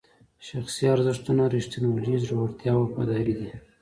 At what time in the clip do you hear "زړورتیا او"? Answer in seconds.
2.23-2.81